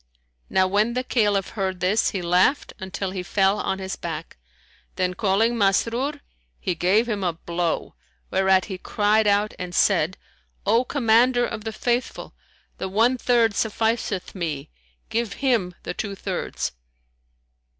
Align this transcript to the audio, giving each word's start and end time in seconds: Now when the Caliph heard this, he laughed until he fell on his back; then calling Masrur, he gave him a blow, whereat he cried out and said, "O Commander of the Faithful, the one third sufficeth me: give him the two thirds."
Now 0.49 0.65
when 0.65 0.95
the 0.95 1.03
Caliph 1.03 1.49
heard 1.49 1.79
this, 1.79 2.09
he 2.09 2.23
laughed 2.23 2.73
until 2.79 3.11
he 3.11 3.21
fell 3.21 3.59
on 3.59 3.77
his 3.77 3.95
back; 3.95 4.37
then 4.95 5.13
calling 5.13 5.55
Masrur, 5.55 6.21
he 6.59 6.73
gave 6.73 7.07
him 7.07 7.23
a 7.23 7.33
blow, 7.33 7.93
whereat 8.31 8.65
he 8.65 8.79
cried 8.79 9.27
out 9.27 9.53
and 9.59 9.75
said, 9.75 10.17
"O 10.65 10.83
Commander 10.83 11.45
of 11.45 11.65
the 11.65 11.71
Faithful, 11.71 12.33
the 12.79 12.89
one 12.89 13.15
third 13.15 13.53
sufficeth 13.53 14.33
me: 14.33 14.71
give 15.09 15.33
him 15.33 15.75
the 15.83 15.93
two 15.93 16.15
thirds." 16.15 16.71